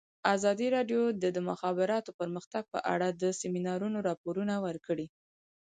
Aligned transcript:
ازادي 0.35 0.67
راډیو 0.75 1.01
د 1.21 1.23
د 1.35 1.37
مخابراتو 1.49 2.11
پرمختګ 2.19 2.63
په 2.73 2.79
اړه 2.93 3.07
د 3.21 3.23
سیمینارونو 3.41 3.97
راپورونه 4.09 4.53
ورکړي. 4.65 5.07